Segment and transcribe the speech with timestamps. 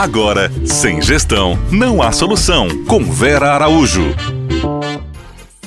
[0.00, 2.66] Agora, sem gestão, não há solução.
[2.86, 4.16] Com Vera Araújo.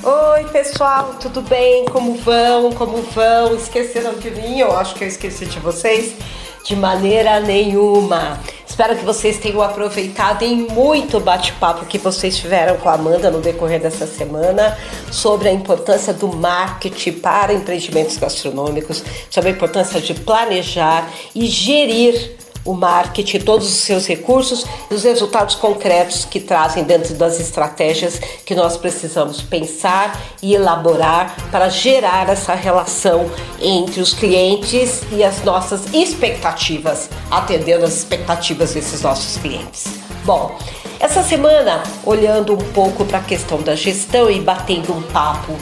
[0.02, 1.84] Oi, pessoal, tudo bem?
[1.84, 2.72] Como vão?
[2.72, 3.54] Como vão?
[3.54, 4.58] Esqueceram de mim?
[4.58, 6.16] Eu acho que eu esqueci de vocês.
[6.64, 8.40] De maneira nenhuma.
[8.66, 13.40] Espero que vocês tenham aproveitado em muito bate-papo que vocês tiveram com a Amanda no
[13.40, 14.76] decorrer dessa semana
[15.12, 22.42] sobre a importância do marketing para empreendimentos gastronômicos, sobre a importância de planejar e gerir
[22.64, 28.18] o marketing, todos os seus recursos e os resultados concretos que trazem dentro das estratégias
[28.44, 33.30] que nós precisamos pensar e elaborar para gerar essa relação
[33.60, 39.84] entre os clientes e as nossas expectativas, atendendo as expectativas desses nossos clientes.
[40.24, 40.56] Bom,
[40.98, 45.52] essa semana, olhando um pouco para a questão da gestão e batendo um papo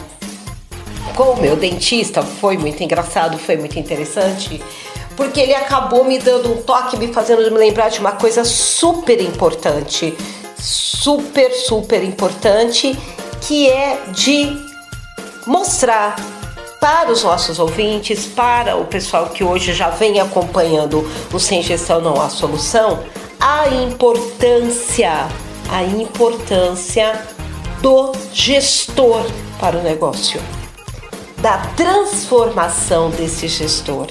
[1.16, 4.62] com o meu dentista, foi muito engraçado, foi muito interessante
[5.16, 9.20] porque ele acabou me dando um toque, me fazendo me lembrar de uma coisa super
[9.20, 10.16] importante,
[10.56, 12.98] super, super importante,
[13.40, 14.56] que é de
[15.46, 16.16] mostrar
[16.80, 22.00] para os nossos ouvintes, para o pessoal que hoje já vem acompanhando o Sem Gestão
[22.00, 23.04] Não Há Solução,
[23.38, 25.28] a importância,
[25.70, 27.20] a importância
[27.80, 29.24] do gestor
[29.58, 30.40] para o negócio,
[31.38, 34.06] da transformação desse gestor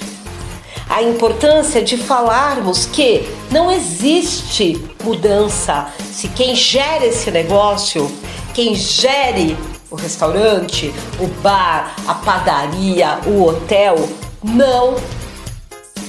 [0.92, 8.12] a importância de falarmos que não existe mudança se quem gera esse negócio,
[8.54, 9.58] quem gere
[9.90, 13.96] o restaurante, o bar, a padaria, o hotel,
[14.44, 14.98] não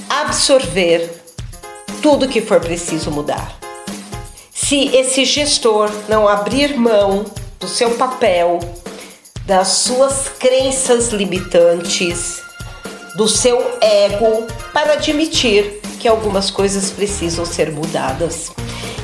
[0.09, 1.23] absorver
[2.01, 3.57] tudo que for preciso mudar.
[4.53, 7.23] Se esse gestor não abrir mão
[7.57, 8.59] do seu papel,
[9.45, 12.41] das suas crenças limitantes,
[13.15, 18.51] do seu ego para admitir que algumas coisas precisam ser mudadas.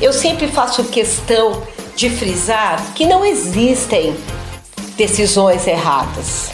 [0.01, 1.63] Eu sempre faço questão
[1.95, 4.15] de frisar que não existem
[4.95, 6.51] decisões erradas.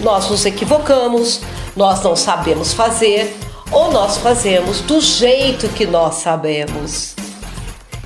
[0.00, 1.40] Nós nos equivocamos,
[1.76, 3.34] nós não sabemos fazer
[3.70, 7.14] ou nós fazemos do jeito que nós sabemos.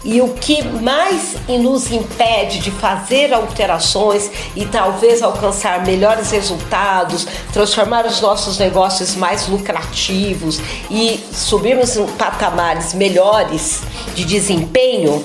[0.05, 8.05] E o que mais nos impede de fazer alterações e talvez alcançar melhores resultados, transformar
[8.05, 10.61] os nossos negócios mais lucrativos
[10.91, 13.81] e subirmos em patamares melhores
[14.15, 15.25] de desempenho,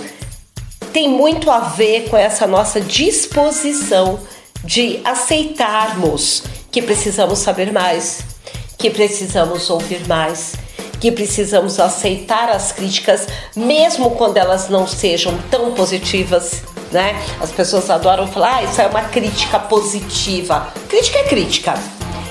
[0.93, 4.19] tem muito a ver com essa nossa disposição
[4.63, 8.21] de aceitarmos que precisamos saber mais,
[8.77, 10.53] que precisamos ouvir mais
[10.99, 16.61] que precisamos aceitar as críticas, mesmo quando elas não sejam tão positivas.
[16.91, 17.15] Né?
[17.39, 20.73] As pessoas adoram falar, ah, isso é uma crítica positiva.
[20.87, 21.73] Crítica é crítica.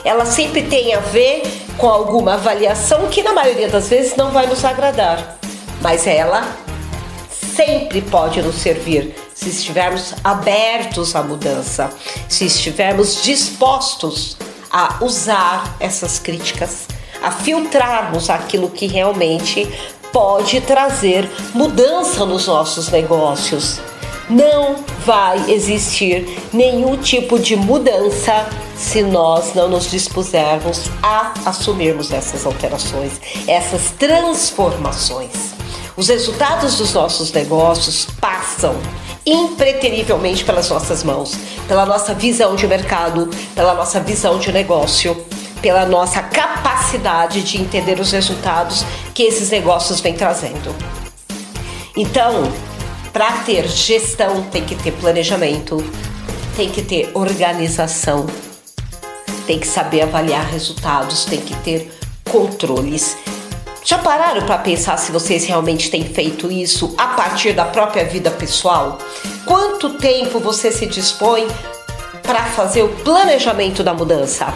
[0.05, 1.43] Ela sempre tem a ver
[1.77, 5.39] com alguma avaliação que na maioria das vezes não vai nos agradar.
[5.81, 6.56] Mas ela
[7.31, 11.91] sempre pode nos servir se estivermos abertos à mudança,
[12.29, 14.37] se estivermos dispostos
[14.71, 16.87] a usar essas críticas
[17.23, 19.69] a filtrarmos aquilo que realmente
[20.12, 23.81] pode trazer mudança nos nossos negócios.
[24.29, 28.47] Não vai existir nenhum tipo de mudança
[28.77, 33.12] se nós não nos dispusermos a assumirmos essas alterações,
[33.47, 35.55] essas transformações.
[35.97, 38.77] Os resultados dos nossos negócios passam
[39.27, 41.37] impreterivelmente pelas nossas mãos,
[41.67, 45.15] pela nossa visão de mercado, pela nossa visão de negócio
[45.60, 50.74] pela nossa capacidade de entender os resultados que esses negócios vêm trazendo.
[51.96, 52.52] Então,
[53.12, 55.84] para ter gestão, tem que ter planejamento,
[56.56, 58.26] tem que ter organização,
[59.46, 61.90] tem que saber avaliar resultados, tem que ter
[62.30, 63.16] controles.
[63.84, 68.30] Já pararam para pensar se vocês realmente têm feito isso a partir da própria vida
[68.30, 68.98] pessoal?
[69.46, 71.48] Quanto tempo você se dispõe
[72.22, 74.52] para fazer o planejamento da mudança?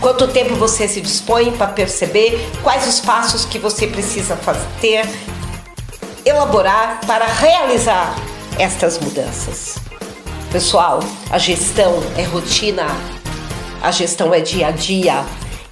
[0.00, 5.06] Quanto tempo você se dispõe para perceber quais os passos que você precisa fazer,
[6.24, 8.16] elaborar para realizar
[8.58, 9.76] estas mudanças?
[10.50, 11.00] Pessoal,
[11.30, 12.86] a gestão é rotina,
[13.82, 15.22] a gestão é dia a dia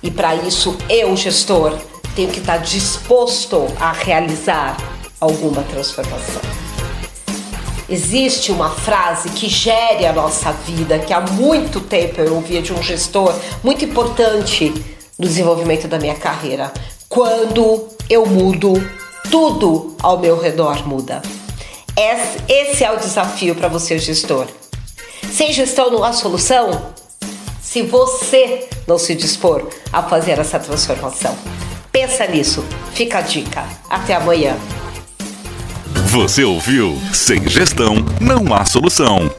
[0.02, 1.78] e para isso eu, gestor,
[2.14, 4.76] tenho que estar disposto a realizar
[5.18, 6.67] alguma transformação.
[7.88, 12.72] Existe uma frase que gere a nossa vida, que há muito tempo eu ouvia de
[12.72, 14.72] um gestor muito importante
[15.18, 16.70] no desenvolvimento da minha carreira.
[17.08, 18.74] Quando eu mudo,
[19.30, 21.22] tudo ao meu redor muda.
[22.46, 24.46] Esse é o desafio para você, gestor.
[25.32, 26.92] Sem gestão não há solução
[27.60, 31.36] se você não se dispor a fazer essa transformação.
[31.90, 32.64] Pensa nisso.
[32.92, 33.64] Fica a dica.
[33.88, 34.56] Até amanhã.
[36.10, 36.98] Você ouviu?
[37.12, 39.30] Sem gestão, não há solução.